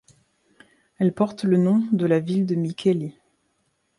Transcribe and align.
Elle 0.97 1.13
porte 1.13 1.43
le 1.43 1.57
nom 1.57 1.85
de 1.91 2.07
la 2.07 2.19
ville 2.19 2.47
de 2.47 2.55
Mikkeli. 2.55 3.13